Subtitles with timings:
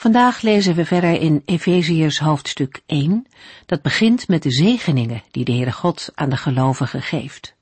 [0.00, 3.26] Vandaag lezen we verder in Efeziërs hoofdstuk 1,
[3.66, 7.54] dat begint met de zegeningen die de Heere God aan de gelovigen geeft.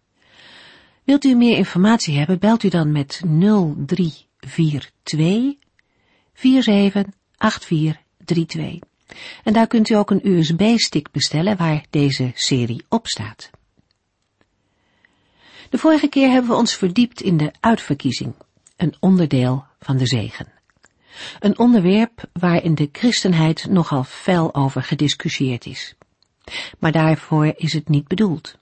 [1.05, 5.55] Wilt u meer informatie hebben, belt u dan met 0342
[6.33, 8.79] 478432.
[9.45, 13.51] En daar kunt u ook een USB-stick bestellen waar deze serie op staat.
[15.71, 18.35] De vorige keer hebben we ons verdiept in de uitverkiezing,
[18.77, 20.58] een onderdeel van de zegen.
[21.39, 25.95] Een onderwerp waar in de christenheid nogal fel over gediscussieerd is.
[26.79, 28.59] Maar daarvoor is het niet bedoeld.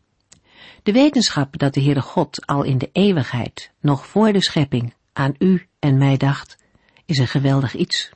[0.83, 5.35] De wetenschap dat de Heere God al in de eeuwigheid, nog voor de schepping, aan
[5.39, 6.57] u en mij dacht,
[7.05, 8.11] is een geweldig iets.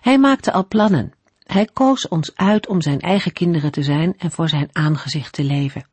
[0.00, 1.12] Hij maakte al plannen.
[1.42, 5.44] Hij koos ons uit om zijn eigen kinderen te zijn en voor zijn aangezicht te
[5.44, 5.88] leven.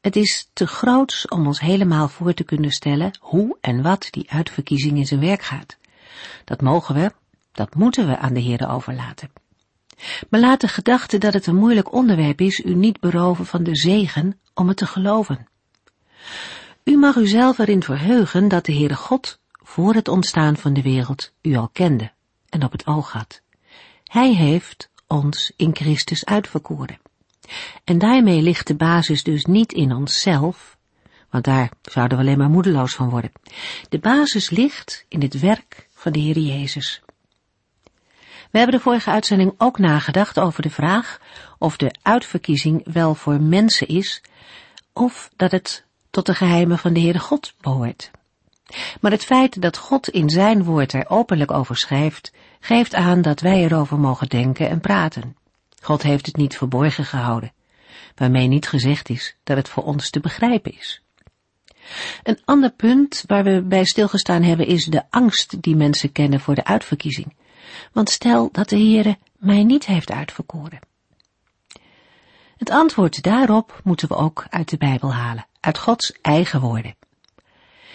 [0.00, 4.30] Het is te groots om ons helemaal voor te kunnen stellen hoe en wat die
[4.30, 5.77] uitverkiezing in zijn werk gaat.
[6.44, 7.12] Dat mogen we,
[7.52, 9.30] dat moeten we aan de Heer overlaten.
[10.30, 13.76] Maar laat de gedachte dat het een moeilijk onderwerp is u niet beroven van de
[13.76, 15.48] zegen om het te geloven.
[16.84, 21.32] U mag uzelf erin verheugen dat de Heere God voor het ontstaan van de wereld
[21.42, 22.12] u al kende
[22.48, 23.42] en op het oog had.
[24.04, 26.98] Hij heeft ons in Christus uitverkoren.
[27.84, 30.76] En daarmee ligt de basis dus niet in onszelf,
[31.30, 33.32] want daar zouden we alleen maar moedeloos van worden.
[33.88, 37.02] De basis ligt in het werk de Heer Jezus.
[38.50, 41.20] We hebben de vorige uitzending ook nagedacht over de vraag
[41.58, 44.22] of de uitverkiezing wel voor mensen is,
[44.92, 48.10] of dat het tot de geheimen van de Heere God behoort.
[49.00, 53.40] Maar het feit dat God in zijn woord er openlijk over schrijft, geeft aan dat
[53.40, 55.36] wij erover mogen denken en praten.
[55.82, 57.52] God heeft het niet verborgen gehouden,
[58.14, 61.02] waarmee niet gezegd is dat het voor ons te begrijpen is.
[62.22, 66.54] Een ander punt waar we bij stilgestaan hebben is de angst die mensen kennen voor
[66.54, 67.34] de uitverkiezing.
[67.92, 70.78] Want stel dat de Heere mij niet heeft uitverkoren.
[72.56, 76.96] Het antwoord daarop moeten we ook uit de Bijbel halen, uit Gods eigen woorden.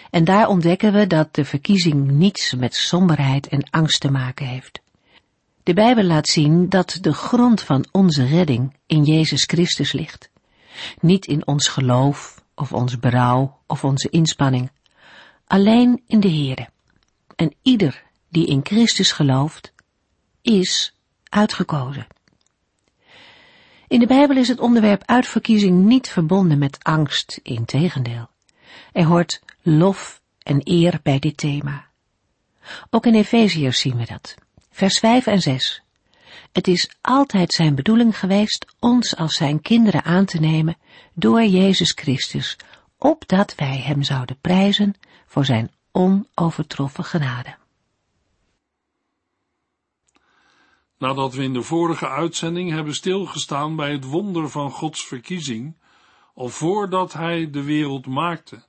[0.10, 4.82] En daar ontdekken we dat de verkiezing niets met somberheid en angst te maken heeft.
[5.64, 10.30] De Bijbel laat zien dat de grond van onze redding in Jezus Christus ligt.
[11.00, 14.72] Niet in ons geloof of ons berouw of onze inspanning,
[15.48, 16.70] alleen in de Heere.
[17.36, 19.74] En ieder die in Christus gelooft,
[20.42, 20.96] is
[21.30, 22.08] uitgekozen.
[23.88, 28.30] In de Bijbel is het onderwerp uitverkiezing niet verbonden met angst, in tegendeel.
[28.92, 31.88] Er hoort lof en eer bij dit thema.
[32.90, 34.36] Ook in Efeziërs zien we dat.
[34.72, 35.83] Vers 5 en 6.
[36.52, 40.78] Het is altijd zijn bedoeling geweest ons als zijn kinderen aan te nemen
[41.14, 42.58] door Jezus Christus,
[42.98, 44.96] opdat wij hem zouden prijzen
[45.26, 47.56] voor zijn onovertroffen genade.
[50.98, 55.76] Nadat we in de vorige uitzending hebben stilgestaan bij het wonder van Gods verkiezing,
[56.34, 58.64] al voordat Hij de wereld maakte,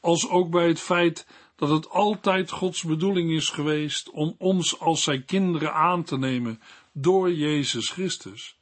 [0.00, 5.02] als ook bij het feit dat het altijd Gods bedoeling is geweest om ons als
[5.02, 6.60] Zijn kinderen aan te nemen
[7.02, 8.58] door Jezus Christus,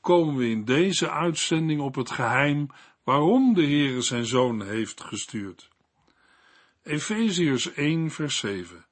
[0.00, 2.68] komen we in deze uitzending op het geheim
[3.04, 5.68] waarom de Heere zijn Zoon heeft gestuurd.
[6.82, 8.86] Efeziërs 1 vers 7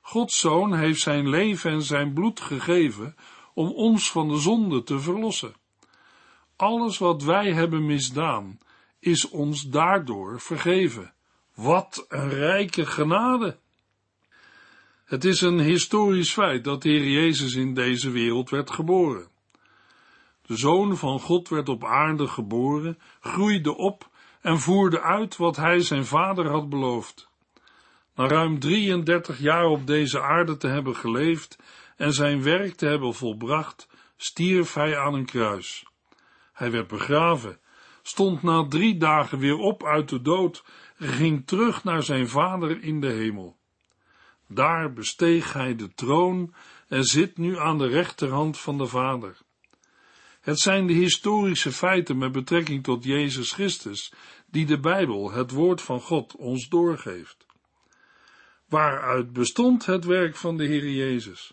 [0.00, 3.16] Gods Zoon heeft zijn leven en zijn bloed gegeven
[3.54, 5.54] om ons van de zonde te verlossen.
[6.56, 8.58] Alles wat wij hebben misdaan,
[8.98, 11.14] is ons daardoor vergeven.
[11.54, 13.58] Wat een rijke genade!
[15.14, 19.28] Het is een historisch feit dat de Heer Jezus in deze wereld werd geboren.
[20.42, 24.08] De Zoon van God werd op aarde geboren, groeide op
[24.40, 27.28] en voerde uit wat hij zijn vader had beloofd.
[28.14, 31.58] Na ruim 33 jaar op deze aarde te hebben geleefd
[31.96, 35.86] en zijn werk te hebben volbracht, stierf hij aan een kruis.
[36.52, 37.58] Hij werd begraven,
[38.02, 40.64] stond na drie dagen weer op uit de dood
[40.96, 43.56] en ging terug naar zijn vader in de hemel.
[44.54, 46.54] Daar besteeg hij de troon
[46.88, 49.36] en zit nu aan de rechterhand van de Vader.
[50.40, 54.12] Het zijn de historische feiten met betrekking tot Jezus Christus
[54.46, 57.46] die de Bijbel, het woord van God, ons doorgeeft.
[58.68, 61.52] Waaruit bestond het werk van de Heer Jezus?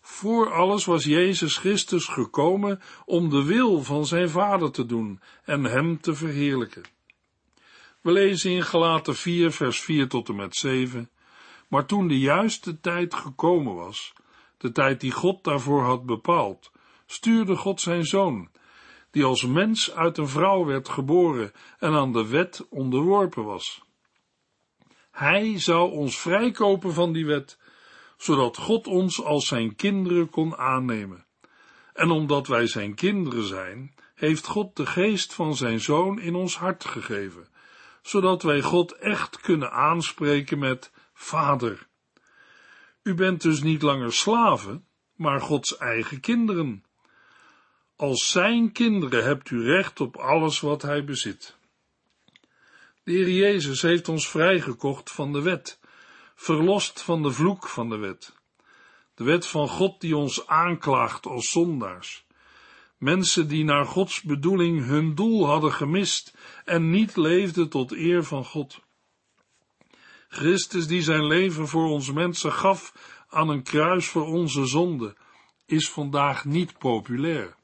[0.00, 5.64] Voor alles was Jezus Christus gekomen om de wil van zijn Vader te doen en
[5.64, 6.82] hem te verheerlijken.
[8.00, 11.10] We lezen in Galaten 4, vers 4 tot en met 7.
[11.68, 14.12] Maar toen de juiste tijd gekomen was,
[14.58, 16.72] de tijd die God daarvoor had bepaald,
[17.06, 18.48] stuurde God zijn zoon,
[19.10, 23.82] die als mens uit een vrouw werd geboren en aan de wet onderworpen was.
[25.10, 27.58] Hij zou ons vrijkopen van die wet,
[28.16, 31.26] zodat God ons als zijn kinderen kon aannemen.
[31.92, 36.56] En omdat wij zijn kinderen zijn, heeft God de geest van zijn zoon in ons
[36.56, 37.48] hart gegeven,
[38.02, 41.86] zodat wij God echt kunnen aanspreken met Vader.
[43.02, 46.84] U bent dus niet langer slaven, maar Gods eigen kinderen.
[47.96, 51.56] Als zijn kinderen hebt u recht op alles wat hij bezit.
[53.02, 55.80] De Heer Jezus heeft ons vrijgekocht van de wet,
[56.34, 58.36] verlost van de vloek van de wet.
[59.14, 62.26] De wet van God die ons aanklaagt als zondaars.
[62.96, 68.44] Mensen die naar Gods bedoeling hun doel hadden gemist en niet leefden tot eer van
[68.44, 68.86] God.
[70.28, 72.94] Christus die zijn leven voor ons mensen gaf
[73.28, 75.16] aan een kruis voor onze zonde,
[75.66, 77.56] is vandaag niet populair.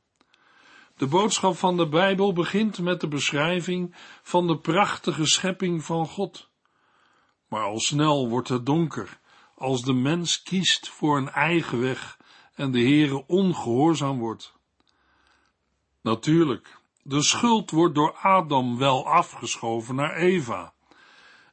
[0.96, 6.48] De boodschap van de Bijbel begint met de beschrijving van de prachtige schepping van God.
[7.48, 9.18] Maar al snel wordt het donker
[9.54, 12.18] als de mens kiest voor een eigen weg
[12.54, 14.54] en de Heere ongehoorzaam wordt.
[16.02, 20.73] Natuurlijk, de schuld wordt door Adam wel afgeschoven naar Eva,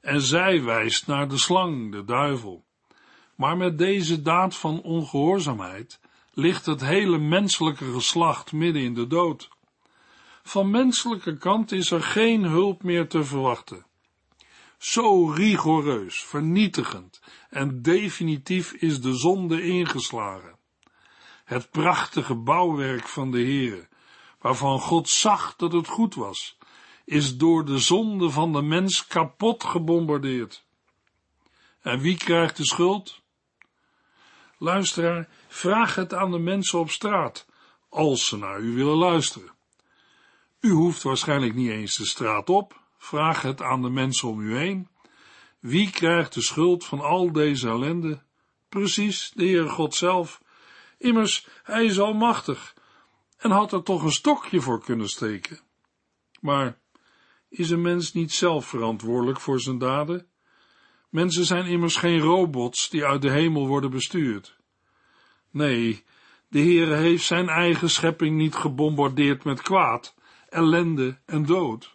[0.01, 2.65] en zij wijst naar de slang, de duivel.
[3.35, 5.99] Maar met deze daad van ongehoorzaamheid
[6.33, 9.49] ligt het hele menselijke geslacht midden in de dood.
[10.43, 13.85] Van menselijke kant is er geen hulp meer te verwachten.
[14.77, 20.55] Zo rigoureus, vernietigend en definitief is de zonde ingeslagen.
[21.45, 23.87] Het prachtige bouwwerk van de Heere,
[24.39, 26.57] waarvan God zag dat het goed was,
[27.11, 30.65] is door de zonde van de mens kapot gebombardeerd.
[31.81, 33.21] En wie krijgt de schuld?
[34.57, 37.47] Luisteraar, vraag het aan de mensen op straat,
[37.89, 39.51] als ze naar u willen luisteren.
[40.59, 44.57] U hoeft waarschijnlijk niet eens de straat op, vraag het aan de mensen om u
[44.57, 44.87] heen.
[45.59, 48.21] Wie krijgt de schuld van al deze ellende?
[48.69, 50.41] Precies, de Heer God zelf.
[50.97, 52.75] Immers, hij is almachtig
[53.37, 55.59] en had er toch een stokje voor kunnen steken.
[56.39, 56.79] Maar
[57.51, 60.27] is een mens niet zelf verantwoordelijk voor zijn daden?
[61.09, 64.57] Mensen zijn immers geen robots die uit de hemel worden bestuurd.
[65.49, 66.03] Nee,
[66.47, 70.15] de Heere heeft zijn eigen schepping niet gebombardeerd met kwaad,
[70.49, 71.93] ellende en dood.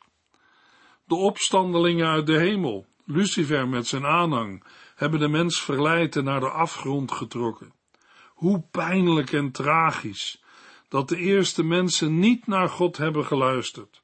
[1.04, 4.64] De opstandelingen uit de hemel, Lucifer met zijn aanhang,
[4.94, 7.72] hebben de mens verleid en naar de afgrond getrokken.
[8.26, 10.42] Hoe pijnlijk en tragisch
[10.88, 14.02] dat de eerste mensen niet naar God hebben geluisterd,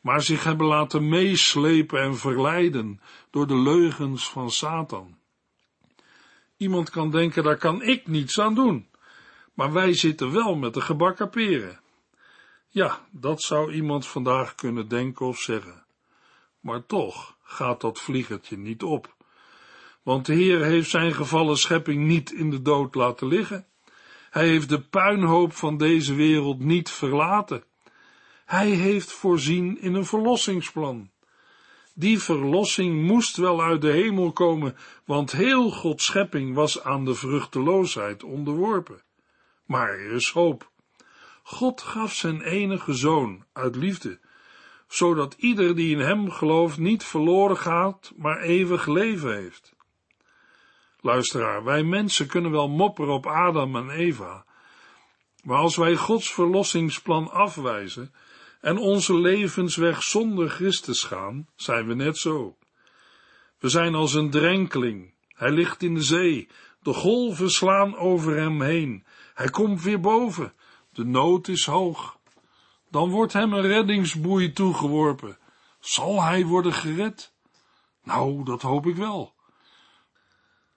[0.00, 3.00] maar zich hebben laten meeslepen en verleiden
[3.30, 5.18] door de leugens van Satan.
[6.56, 8.88] Iemand kan denken, daar kan ik niets aan doen,
[9.54, 11.80] maar wij zitten wel met de gebakken peren.
[12.68, 15.84] Ja, dat zou iemand vandaag kunnen denken of zeggen.
[16.60, 19.14] Maar toch gaat dat vliegertje niet op.
[20.02, 23.66] Want de Heer heeft zijn gevallen schepping niet in de dood laten liggen.
[24.30, 27.64] Hij heeft de puinhoop van deze wereld niet verlaten.
[28.50, 31.10] Hij heeft voorzien in een verlossingsplan.
[31.94, 37.14] Die verlossing moest wel uit de hemel komen, want heel Gods schepping was aan de
[37.14, 39.02] vruchteloosheid onderworpen.
[39.66, 40.70] Maar er is hoop.
[41.42, 44.18] God gaf zijn enige zoon uit liefde,
[44.88, 49.74] zodat ieder die in hem gelooft niet verloren gaat, maar eeuwig leven heeft.
[51.00, 54.44] Luisteraar, wij mensen kunnen wel mopperen op Adam en Eva,
[55.44, 58.12] maar als wij Gods verlossingsplan afwijzen
[58.60, 62.56] en onze levensweg zonder Christus gaan, zijn we net zo.
[63.58, 65.14] We zijn als een drenkeling.
[65.28, 66.48] Hij ligt in de zee.
[66.82, 69.04] De golven slaan over hem heen.
[69.34, 70.52] Hij komt weer boven.
[70.92, 72.18] De nood is hoog.
[72.90, 75.38] Dan wordt hem een reddingsboei toegeworpen.
[75.80, 77.32] Zal hij worden gered?
[78.02, 79.34] Nou, dat hoop ik wel.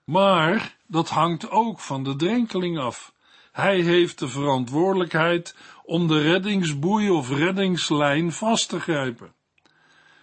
[0.04, 3.12] Maar dat hangt ook van de drenkeling af.
[3.52, 9.34] Hij heeft de verantwoordelijkheid om de reddingsboei of reddingslijn vast te grijpen.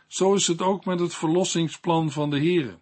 [0.07, 2.79] Zo is het ook met het verlossingsplan van de Heere.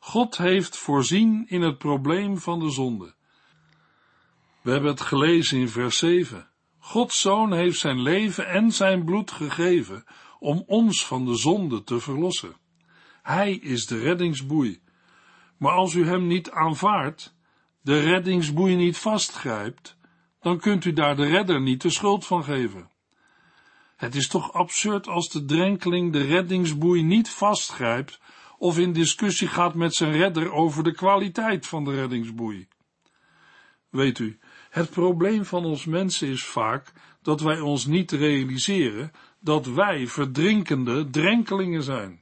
[0.00, 3.14] God heeft voorzien in het probleem van de zonde.
[4.60, 6.48] We hebben het gelezen in vers 7.
[6.78, 10.04] Gods Zoon heeft zijn leven en zijn bloed gegeven
[10.38, 12.56] om ons van de zonde te verlossen.
[13.22, 14.82] Hij is de reddingsboei.
[15.56, 17.34] Maar als u hem niet aanvaardt,
[17.80, 19.96] de reddingsboei niet vastgrijpt,
[20.44, 22.90] dan kunt u daar de redder niet de schuld van geven.
[23.96, 28.20] Het is toch absurd als de drenkeling de reddingsboei niet vastgrijpt
[28.58, 32.68] of in discussie gaat met zijn redder over de kwaliteit van de reddingsboei.
[33.88, 34.38] Weet u,
[34.70, 39.10] het probleem van ons mensen is vaak dat wij ons niet realiseren
[39.40, 42.20] dat wij verdrinkende drenkelingen zijn.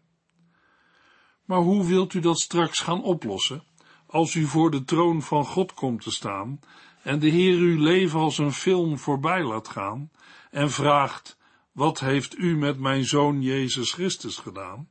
[1.44, 3.64] Maar hoe wilt u dat straks gaan oplossen,
[4.06, 6.60] als u voor de troon van God komt te staan
[7.02, 10.10] en de Heer uw leven als een film voorbij laat gaan
[10.50, 11.38] en vraagt,
[11.72, 14.88] wat heeft u met mijn zoon Jezus Christus gedaan?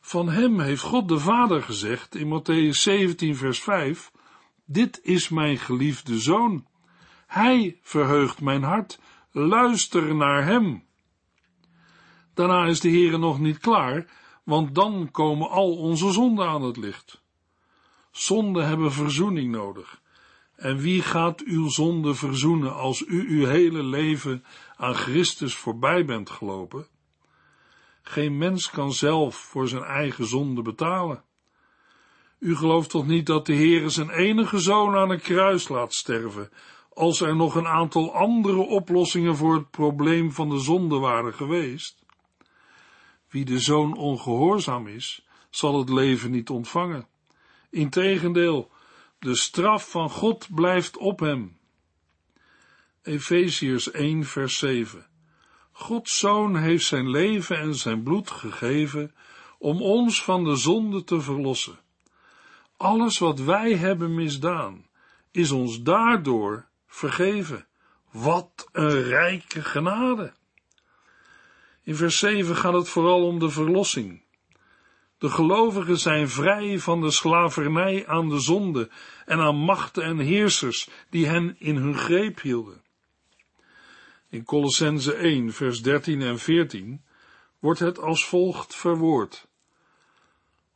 [0.00, 4.12] Van hem heeft God de Vader gezegd in Matthäus 17 vers 5,
[4.64, 6.66] dit is mijn geliefde zoon.
[7.26, 8.98] Hij verheugt mijn hart,
[9.30, 10.84] luister naar hem.
[12.34, 14.06] Daarna is de Heere nog niet klaar,
[14.44, 17.22] want dan komen al onze zonden aan het licht.
[18.10, 20.00] Zonden hebben verzoening nodig.
[20.56, 24.44] En wie gaat uw zonde verzoenen als u uw hele leven
[24.76, 26.86] aan Christus voorbij bent gelopen?
[28.02, 31.22] Geen mens kan zelf voor zijn eigen zonde betalen.
[32.38, 36.50] U gelooft toch niet dat de Heere zijn enige zoon aan een kruis laat sterven,
[36.94, 42.04] als er nog een aantal andere oplossingen voor het probleem van de zonde waren geweest?
[43.28, 47.06] Wie de zoon ongehoorzaam is, zal het leven niet ontvangen.
[47.70, 48.70] Integendeel,
[49.26, 51.58] de straf van God blijft op hem.
[53.02, 55.06] Efeziërs 1 vers 7
[55.72, 59.14] Gods zoon heeft zijn leven en zijn bloed gegeven
[59.58, 61.78] om ons van de zonde te verlossen.
[62.76, 64.86] Alles wat wij hebben misdaan,
[65.30, 67.66] is ons daardoor vergeven.
[68.10, 70.32] Wat een rijke genade!
[71.82, 74.22] In vers 7 gaat het vooral om de verlossing.
[75.18, 78.90] De gelovigen zijn vrij van de slavernij aan de zonde
[79.24, 82.82] en aan machten en heersers die hen in hun greep hielden.
[84.28, 87.04] In Colossense 1, vers 13 en 14
[87.58, 89.46] wordt het als volgt verwoord.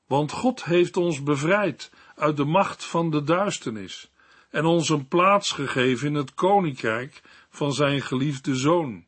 [0.07, 4.11] Want God heeft ons bevrijd uit de macht van de duisternis
[4.51, 9.05] en ons een plaats gegeven in het koninkrijk van zijn geliefde zoon,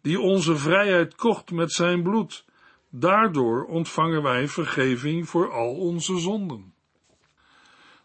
[0.00, 2.44] die onze vrijheid kocht met zijn bloed.
[2.90, 6.74] Daardoor ontvangen wij vergeving voor al onze zonden.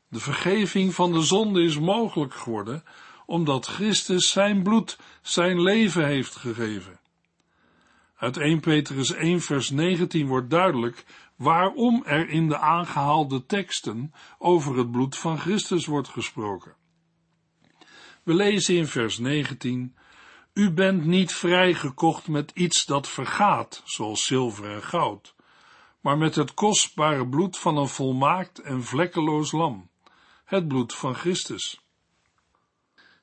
[0.07, 2.83] De vergeving van de zonde is mogelijk geworden
[3.25, 6.99] omdat Christus zijn bloed, zijn leven heeft gegeven.
[8.15, 14.77] Uit 1 Petrus 1 vers 19 wordt duidelijk waarom er in de aangehaalde teksten over
[14.77, 16.75] het bloed van Christus wordt gesproken.
[18.23, 19.95] We lezen in vers 19,
[20.55, 25.35] U bent niet vrijgekocht met iets dat vergaat, zoals zilver en goud,
[26.01, 29.89] maar met het kostbare bloed van een volmaakt en vlekkeloos lam,
[30.45, 31.81] het bloed van Christus.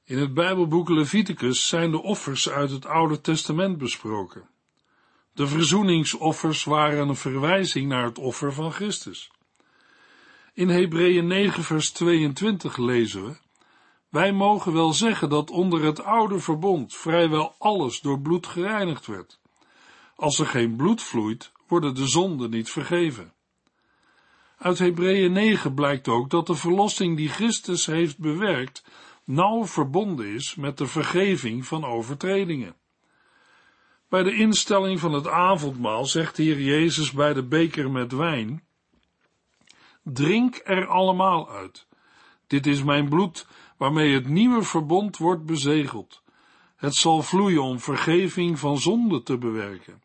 [0.05, 4.49] In het Bijbelboek Leviticus zijn de offers uit het Oude Testament besproken.
[5.33, 9.31] De verzoeningsoffers waren een verwijzing naar het offer van Christus.
[10.55, 13.37] In Hebreeën 9 vers 22 lezen we,
[14.13, 19.41] wij mogen wel zeggen dat onder het oude verbond vrijwel alles door bloed gereinigd werd.
[20.17, 23.33] Als er geen bloed vloeit, worden de zonden niet vergeven.
[24.59, 28.85] Uit Hebreeën 9 blijkt ook dat de verlossing die Christus heeft bewerkt
[29.25, 32.77] nauw verbonden is met de vergeving van overtredingen.
[34.09, 38.65] Bij de instelling van het avondmaal zegt de Heer Jezus bij de beker met wijn,
[40.03, 41.87] drink er allemaal uit.
[42.47, 43.47] Dit is mijn bloed,
[43.83, 46.23] waarmee het nieuwe verbond wordt bezegeld.
[46.77, 50.03] Het zal vloeien om vergeving van zonde te bewerken.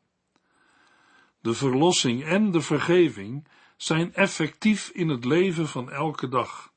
[1.42, 6.72] De verlossing en de vergeving zijn effectief in het leven van elke dag.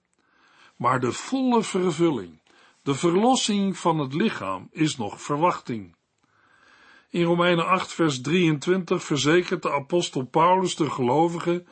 [0.77, 2.43] Maar de volle vervulling,
[2.83, 5.97] de verlossing van het lichaam, is nog verwachting.
[7.11, 11.67] In Romeinen 8, vers 23 verzekert de apostel Paulus de gelovigen: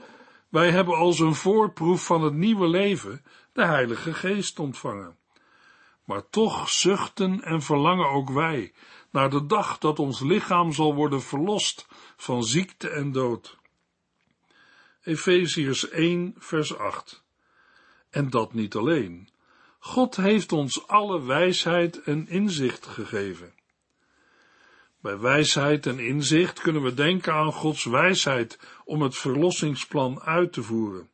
[0.48, 3.22] Wij hebben als een voorproef van het nieuwe leven
[3.58, 5.16] de Heilige Geest ontvangen.
[6.04, 8.72] Maar toch zuchten en verlangen ook wij
[9.10, 11.86] naar de dag dat ons lichaam zal worden verlost
[12.16, 13.58] van ziekte en dood.
[15.02, 17.24] Efeziërs 1, vers 8.
[18.10, 19.28] En dat niet alleen.
[19.78, 23.52] God heeft ons alle wijsheid en inzicht gegeven.
[25.00, 30.62] Bij wijsheid en inzicht kunnen we denken aan Gods wijsheid om het verlossingsplan uit te
[30.62, 31.10] voeren.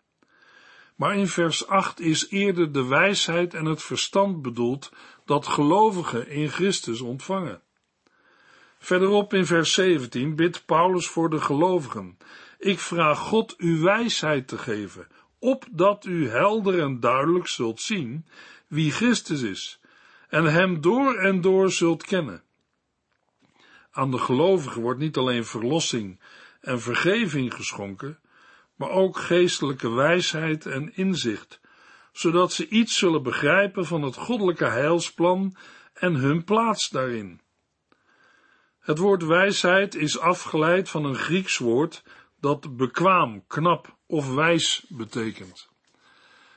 [0.94, 4.92] Maar in vers 8 is eerder de wijsheid en het verstand bedoeld
[5.24, 7.62] dat gelovigen in Christus ontvangen.
[8.78, 12.18] Verderop in vers 17 bidt Paulus voor de gelovigen:
[12.58, 15.06] Ik vraag God uw wijsheid te geven
[15.44, 18.26] opdat u helder en duidelijk zult zien
[18.66, 19.80] wie Christus is
[20.28, 22.42] en hem door en door zult kennen.
[23.90, 26.20] Aan de gelovigen wordt niet alleen verlossing
[26.60, 28.18] en vergeving geschonken,
[28.74, 31.60] maar ook geestelijke wijsheid en inzicht,
[32.12, 35.56] zodat ze iets zullen begrijpen van het goddelijke heilsplan
[35.94, 37.40] en hun plaats daarin.
[38.80, 42.02] Het woord wijsheid is afgeleid van een Grieks woord
[42.40, 45.68] dat bekwaam, knap of wijs betekent.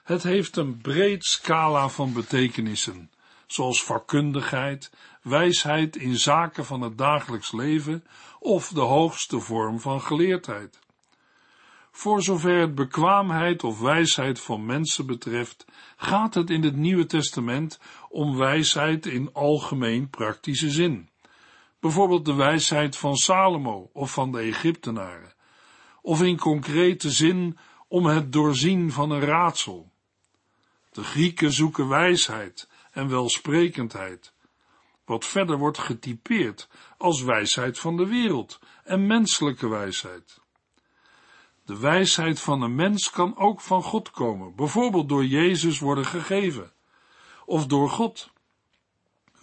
[0.03, 3.11] Het heeft een breed scala van betekenissen,
[3.45, 8.03] zoals vakkundigheid, wijsheid in zaken van het dagelijks leven
[8.39, 10.79] of de hoogste vorm van geleerdheid.
[11.97, 17.79] Voor zover het bekwaamheid of wijsheid van mensen betreft, gaat het in het Nieuwe Testament
[18.09, 21.09] om wijsheid in algemeen praktische zin.
[21.79, 25.33] Bijvoorbeeld de wijsheid van Salomo of van de Egyptenaren,
[26.01, 29.91] of in concrete zin om het doorzien van een raadsel.
[30.91, 34.33] De Grieken zoeken wijsheid en welsprekendheid,
[35.05, 40.45] wat verder wordt getypeerd als wijsheid van de wereld en menselijke wijsheid.
[41.67, 46.71] De wijsheid van een mens kan ook van God komen, bijvoorbeeld door Jezus worden gegeven,
[47.45, 48.29] of door God.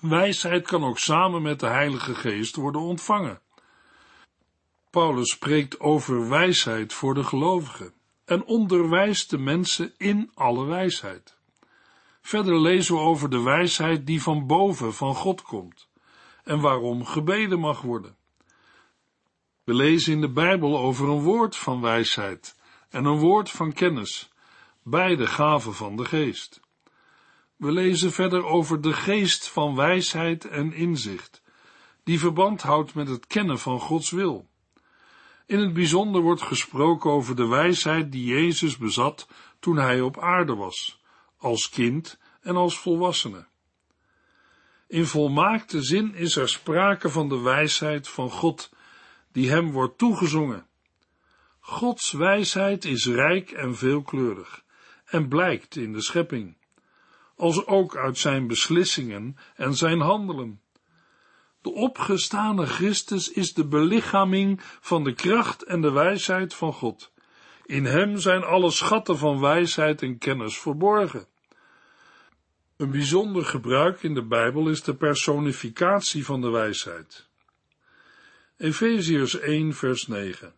[0.00, 3.40] Wijsheid kan ook samen met de Heilige Geest worden ontvangen.
[4.90, 7.92] Paulus spreekt over wijsheid voor de gelovigen
[8.24, 11.36] en onderwijst de mensen in alle wijsheid.
[12.20, 15.88] Verder lezen we over de wijsheid die van boven van God komt
[16.44, 18.16] en waarom gebeden mag worden.
[19.64, 22.56] We lezen in de Bijbel over een woord van wijsheid
[22.88, 24.32] en een woord van kennis,
[24.82, 26.60] beide gaven van de geest.
[27.56, 31.42] We lezen verder over de geest van wijsheid en inzicht,
[32.02, 34.48] die verband houdt met het kennen van Gods wil.
[35.46, 39.28] In het bijzonder wordt gesproken over de wijsheid die Jezus bezat
[39.60, 41.00] toen hij op aarde was,
[41.36, 43.46] als kind en als volwassene.
[44.88, 48.70] In volmaakte zin is er sprake van de wijsheid van God,
[49.34, 50.66] die hem wordt toegezongen.
[51.60, 54.64] Gods wijsheid is rijk en veelkleurig
[55.04, 56.56] en blijkt in de schepping,
[57.36, 60.60] als ook uit zijn beslissingen en zijn handelen.
[61.62, 67.12] De opgestane Christus is de belichaming van de kracht en de wijsheid van God.
[67.64, 71.26] In hem zijn alle schatten van wijsheid en kennis verborgen.
[72.76, 77.28] Een bijzonder gebruik in de Bijbel is de personificatie van de wijsheid.
[78.56, 80.54] Efeziërs 1 vers 9.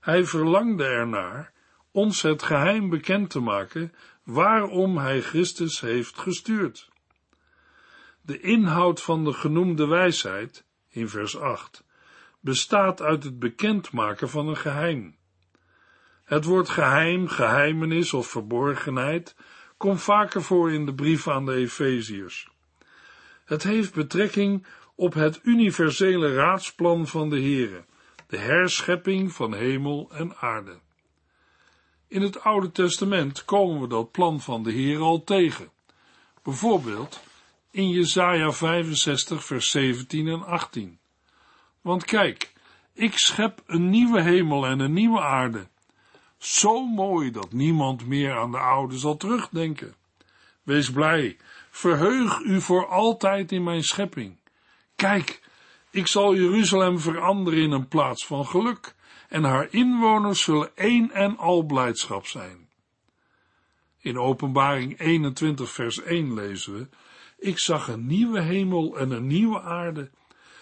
[0.00, 1.52] Hij verlangde ernaar
[1.90, 3.92] ons het geheim bekend te maken
[4.24, 6.88] waarom hij Christus heeft gestuurd.
[8.20, 11.84] De inhoud van de genoemde wijsheid, in vers 8,
[12.40, 15.16] bestaat uit het bekendmaken van een geheim.
[16.24, 19.36] Het woord geheim, geheimenis of verborgenheid
[19.76, 22.48] komt vaker voor in de brief aan de Efeziërs.
[23.44, 27.84] Het heeft betrekking op het universele raadsplan van de Heere,
[28.26, 30.78] de herschepping van hemel en aarde.
[32.08, 35.70] In het Oude Testament komen we dat plan van de Heer al tegen.
[36.42, 37.20] Bijvoorbeeld
[37.70, 40.98] in Jesaja 65 vers 17 en 18.
[41.80, 42.52] Want kijk,
[42.92, 45.66] ik schep een nieuwe hemel en een nieuwe aarde.
[46.38, 49.94] Zo mooi dat niemand meer aan de oude zal terugdenken.
[50.62, 51.36] Wees blij,
[51.70, 54.36] verheug u voor altijd in mijn schepping.
[54.96, 55.40] Kijk,
[55.90, 58.94] ik zal Jeruzalem veranderen in een plaats van geluk,
[59.28, 62.68] en haar inwoners zullen één en al blijdschap zijn.
[63.98, 66.88] In Openbaring 21 vers 1 lezen we,
[67.38, 70.10] ik zag een nieuwe hemel en een nieuwe aarde.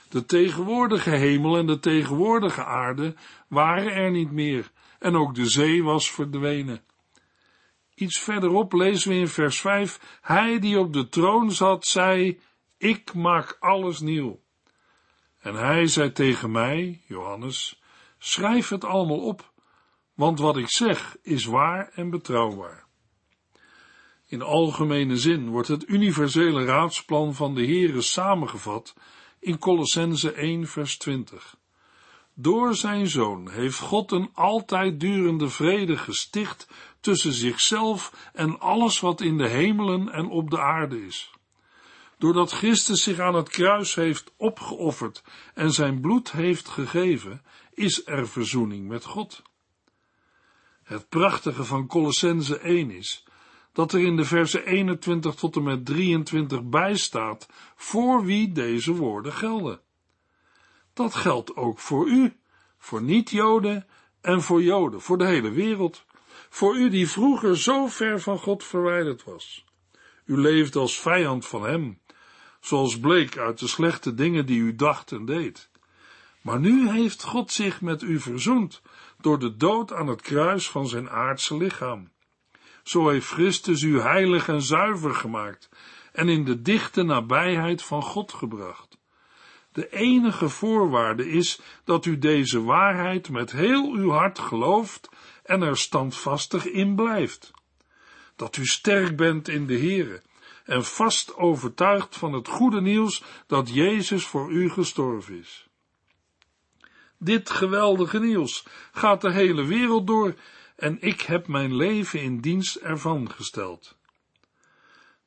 [0.09, 3.15] De tegenwoordige hemel en de tegenwoordige aarde
[3.49, 6.81] waren er niet meer, en ook de zee was verdwenen.
[7.95, 12.41] Iets verderop lezen we in vers 5, hij die op de troon zat, zei,
[12.83, 14.41] ik maak alles nieuw.
[15.39, 17.83] En hij zei tegen mij, Johannes,
[18.19, 19.53] schrijf het allemaal op,
[20.15, 22.87] want wat ik zeg is waar en betrouwbaar.
[24.27, 28.95] In algemene zin wordt het universele raadsplan van de Heere samengevat
[29.39, 31.57] in Colossense 1 vers 20.
[32.35, 36.69] Door zijn zoon heeft God een altijd durende vrede gesticht
[37.01, 41.31] tussen zichzelf en alles wat in de hemelen en op de aarde is.
[42.23, 45.23] Doordat Christus zich aan het kruis heeft opgeofferd
[45.55, 47.43] en zijn bloed heeft gegeven,
[47.75, 49.43] is er verzoening met God.
[50.83, 53.25] Het prachtige van Colossense 1 is
[53.73, 58.93] dat er in de versen 21 tot en met 23 bij staat voor wie deze
[58.93, 59.81] woorden gelden.
[60.93, 62.37] Dat geldt ook voor u,
[62.79, 63.87] voor niet-Joden
[64.21, 66.05] en voor Joden, voor de hele wereld,
[66.49, 69.65] Voor u die vroeger zo ver van God verwijderd was.
[70.25, 71.99] U leefde als vijand van hem,
[72.63, 75.71] zoals bleek uit de slechte dingen die u dacht en deed.
[76.41, 78.83] Maar nu heeft God zich met u verzoend
[79.21, 82.11] door de dood aan het kruis van zijn aardse lichaam.
[82.83, 85.69] Zo heeft Christus u heilig en zuiver gemaakt
[86.13, 88.99] en in de dichte nabijheid van God gebracht.
[89.73, 95.09] De enige voorwaarde is dat u deze waarheid met heel uw hart gelooft
[95.45, 97.51] en er standvastig in blijft.
[98.37, 100.23] Dat u sterk bent in de Heere
[100.65, 105.67] en vast overtuigd van het goede nieuws dat Jezus voor u gestorven is.
[107.19, 110.35] Dit geweldige nieuws gaat de hele wereld door
[110.77, 113.97] en ik heb mijn leven in dienst ervan gesteld.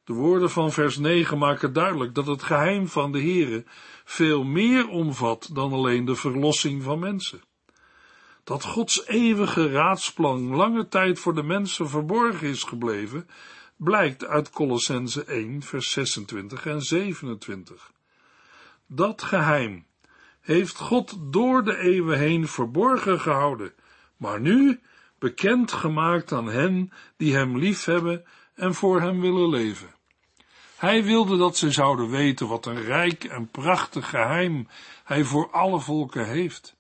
[0.04, 3.64] De woorden van vers 9 maken duidelijk dat het geheim van de Heere
[4.04, 7.42] veel meer omvat dan alleen de verlossing van mensen.
[8.44, 13.28] Dat Gods eeuwige raadsplan lange tijd voor de mensen verborgen is gebleven,
[13.78, 17.92] blijkt uit Colossense 1 vers 26 en 27.
[18.88, 19.86] Dat geheim
[20.42, 23.74] heeft God door de eeuwen heen verborgen gehouden,
[24.18, 24.80] maar nu
[25.20, 29.94] bekend gemaakt aan hen die hem liefhebben en voor hem willen leven.
[30.78, 34.68] Hij wilde dat ze zouden weten wat een rijk en prachtig geheim
[35.04, 36.76] hij voor alle volken heeft.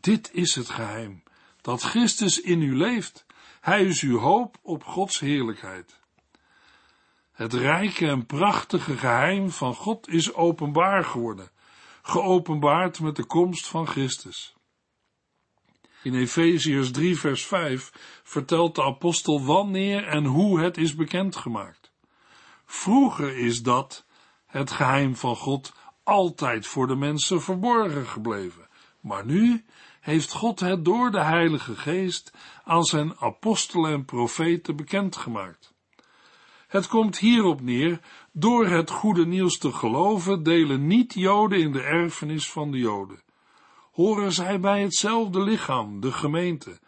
[0.00, 1.22] Dit is het geheim,
[1.60, 3.26] dat Christus in u leeft.
[3.60, 5.99] Hij is uw hoop op Gods heerlijkheid.
[7.40, 11.50] Het rijke en prachtige geheim van God is openbaar geworden,
[12.02, 14.54] geopenbaard met de komst van Christus.
[16.02, 21.92] In Efeziërs 3 vers 5 vertelt de apostel wanneer en hoe het is bekendgemaakt.
[22.64, 24.06] Vroeger is dat,
[24.46, 25.72] het geheim van God,
[26.02, 28.68] altijd voor de mensen verborgen gebleven.
[29.00, 29.64] Maar nu
[30.00, 32.32] heeft God het door de Heilige Geest
[32.64, 35.78] aan zijn apostelen en profeten bekendgemaakt.
[36.70, 38.00] Het komt hierop neer,
[38.32, 43.22] door het goede nieuws te geloven, delen niet-Joden in de erfenis van de Joden.
[43.92, 46.78] Horen zij bij hetzelfde lichaam, de gemeente,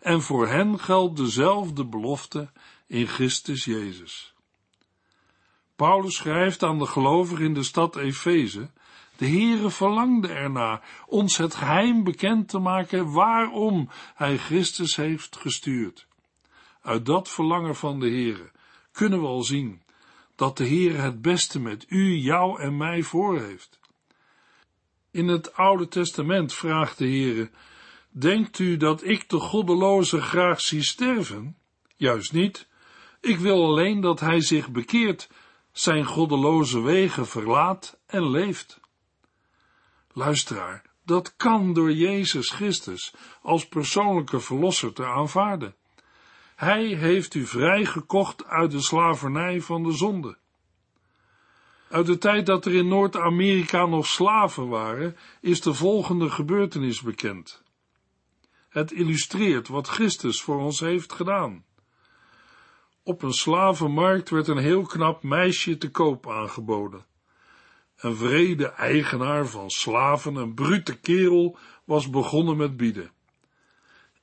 [0.00, 2.50] en voor hen geldt dezelfde belofte
[2.86, 4.34] in Christus Jezus.
[5.76, 8.70] Paulus schrijft aan de gelovigen in de stad Efeze,
[9.16, 16.06] de Heere verlangde ernaar ons het geheim bekend te maken waarom hij Christus heeft gestuurd.
[16.82, 18.50] Uit dat verlangen van de Heere
[18.92, 19.82] kunnen we al zien
[20.36, 23.80] dat de Heere het beste met u, jou en mij voor heeft.
[25.10, 27.50] In het Oude Testament vraagt de Heere,
[28.10, 31.56] denkt u dat ik de goddeloze graag zie sterven?
[31.96, 32.66] Juist niet.
[33.20, 35.28] Ik wil alleen dat hij zich bekeert,
[35.72, 38.80] zijn goddeloze wegen verlaat en leeft.
[40.12, 45.74] Luisteraar, dat kan door Jezus Christus als persoonlijke verlosser te aanvaarden.
[46.62, 50.36] Hij heeft u vrijgekocht uit de slavernij van de zonde.
[51.88, 57.62] Uit de tijd dat er in Noord-Amerika nog slaven waren, is de volgende gebeurtenis bekend.
[58.68, 61.64] Het illustreert wat Christus voor ons heeft gedaan.
[63.02, 67.06] Op een slavenmarkt werd een heel knap meisje te koop aangeboden.
[67.96, 73.10] Een vrede eigenaar van slaven, een brute kerel, was begonnen met bieden.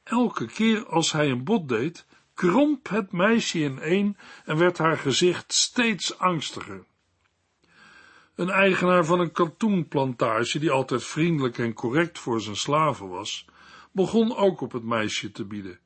[0.04, 2.08] Elke keer als hij een bod deed,
[2.40, 6.86] kromp het meisje in één en werd haar gezicht steeds angstiger.
[8.36, 13.46] Een eigenaar van een katoenplantage, die altijd vriendelijk en correct voor zijn slaven was,
[13.92, 15.80] begon ook op het meisje te bieden.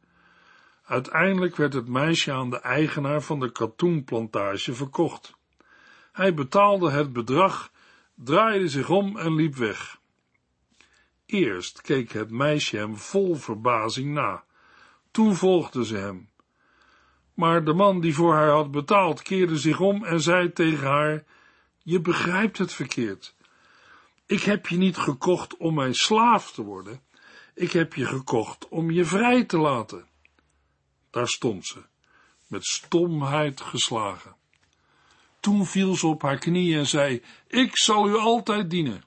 [0.83, 5.33] Uiteindelijk werd het meisje aan de eigenaar van de katoenplantage verkocht.
[6.11, 7.71] Hij betaalde het bedrag,
[8.15, 9.99] draaide zich om en liep weg.
[11.25, 14.43] Eerst keek het meisje hem vol verbazing na.
[15.11, 16.31] Toen volgde ze hem.
[17.34, 21.24] Maar de man die voor haar had betaald keerde zich om en zei tegen haar:
[21.84, 23.36] Je begrijpt het verkeerd.
[24.26, 27.02] Ik heb je niet gekocht om mijn slaaf te worden.
[27.56, 30.06] Ik heb je gekocht om je vrij te laten.
[31.10, 31.84] Daar stond ze,
[32.48, 34.36] met stomheid geslagen.
[35.39, 39.04] Toen viel ze op haar knieën en zei: Ik zal u altijd dienen.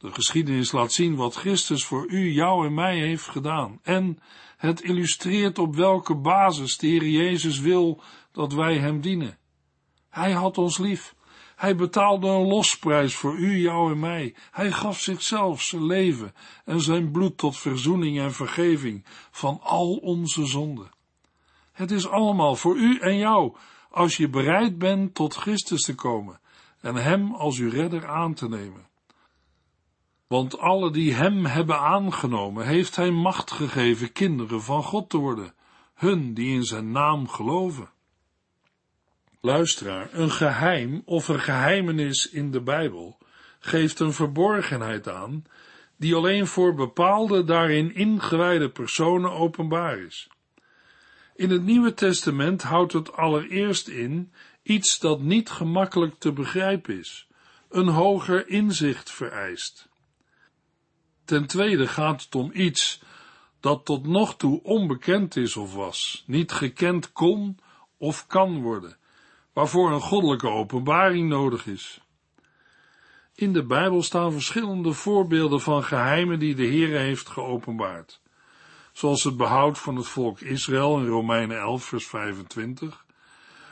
[0.00, 3.78] De geschiedenis laat zien wat Christus voor u, jou en mij heeft gedaan.
[3.82, 4.18] En
[4.56, 9.38] het illustreert op welke basis de Heer Jezus wil dat wij Hem dienen.
[10.08, 11.14] Hij had ons lief.
[11.56, 14.34] Hij betaalde een losprijs voor u, jou en mij.
[14.50, 16.34] Hij gaf zichzelf zijn leven
[16.64, 20.90] en zijn bloed tot verzoening en vergeving van al onze zonden.
[21.72, 23.56] Het is allemaal voor u en jou,
[23.90, 26.40] als je bereid bent tot Christus te komen
[26.80, 28.89] en Hem als uw redder aan te nemen.
[30.30, 35.54] Want alle die Hem hebben aangenomen, heeft Hij macht gegeven kinderen van God te worden,
[35.94, 37.90] hun die in zijn naam geloven.
[39.40, 43.18] Luisteraar, een geheim of een geheimenis in de Bijbel
[43.58, 45.44] geeft een verborgenheid aan
[45.96, 50.28] die alleen voor bepaalde daarin ingewijde personen openbaar is.
[51.34, 57.28] In het Nieuwe Testament houdt het allereerst in iets dat niet gemakkelijk te begrijpen is,
[57.68, 59.89] een hoger inzicht vereist.
[61.30, 63.02] Ten tweede gaat het om iets
[63.60, 67.58] dat tot nog toe onbekend is of was, niet gekend kon
[67.98, 68.96] of kan worden,
[69.52, 72.00] waarvoor een goddelijke openbaring nodig is.
[73.34, 78.20] In de Bijbel staan verschillende voorbeelden van geheimen die de Heer heeft geopenbaard,
[78.92, 83.04] zoals het behoud van het volk Israël in Romeinen 11 vers 25,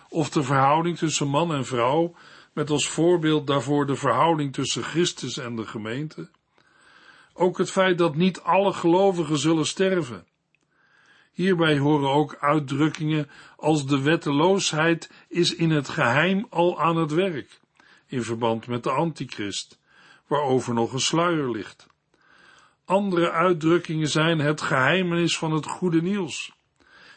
[0.08, 2.14] of de verhouding tussen man en vrouw,
[2.52, 6.30] met als voorbeeld daarvoor de verhouding tussen Christus en de gemeente.
[7.40, 10.26] Ook het feit dat niet alle gelovigen zullen sterven.
[11.32, 17.60] Hierbij horen ook uitdrukkingen als de wetteloosheid is in het geheim al aan het werk,
[18.06, 19.78] in verband met de antichrist,
[20.26, 21.86] waarover nog een sluier ligt.
[22.84, 26.52] Andere uitdrukkingen zijn het geheimenis van het goede nieuws,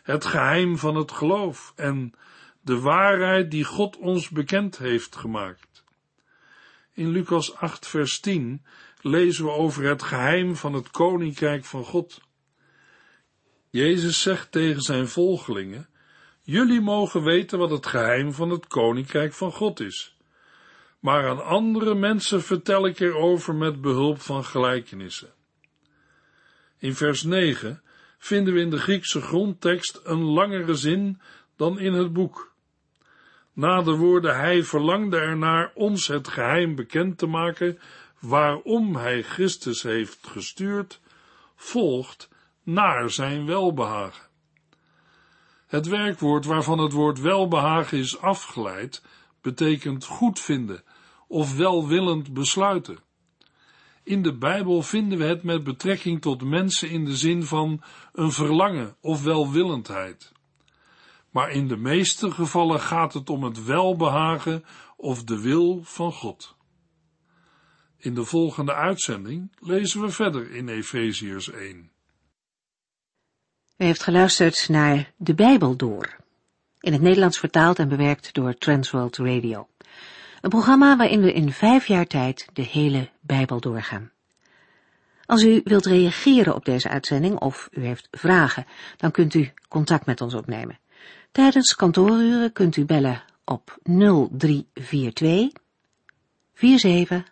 [0.03, 2.13] het geheim van het geloof en
[2.61, 5.83] de waarheid die God ons bekend heeft gemaakt.
[6.93, 8.65] In Lucas 8 vers 10
[9.01, 12.21] lezen we over het geheim van het koninkrijk van God.
[13.69, 15.89] Jezus zegt tegen zijn volgelingen,
[16.41, 20.15] jullie mogen weten wat het geheim van het koninkrijk van God is.
[20.99, 25.33] Maar aan andere mensen vertel ik erover met behulp van gelijkenissen.
[26.77, 27.81] In vers 9
[28.17, 31.21] vinden we in de Griekse grondtekst een langere zin
[31.55, 32.53] dan in het boek.
[33.53, 37.79] Na de woorden hij verlangde ernaar ons het geheim bekend te maken
[38.21, 40.99] waarom hij Christus heeft gestuurd,
[41.55, 42.29] volgt
[42.63, 44.29] naar zijn welbehagen.
[45.67, 49.03] Het werkwoord waarvan het woord welbehagen is afgeleid,
[49.41, 50.83] betekent goed vinden
[51.27, 52.99] of welwillend besluiten.
[54.03, 58.31] In de Bijbel vinden we het met betrekking tot mensen in de zin van een
[58.31, 60.31] verlangen of welwillendheid.
[61.29, 64.65] Maar in de meeste gevallen gaat het om het welbehagen
[64.97, 66.55] of de wil van God.
[68.01, 71.91] In de volgende uitzending lezen we verder in Efeziërs 1.
[73.77, 76.15] U heeft geluisterd naar De Bijbel Door,
[76.79, 79.67] in het Nederlands vertaald en bewerkt door Transworld Radio.
[80.41, 84.11] Een programma waarin we in vijf jaar tijd de hele Bijbel doorgaan.
[85.25, 88.65] Als u wilt reageren op deze uitzending of u heeft vragen,
[88.97, 90.79] dan kunt u contact met ons opnemen.
[91.31, 95.49] Tijdens kantooruren kunt u bellen op 0342
[96.53, 97.31] 47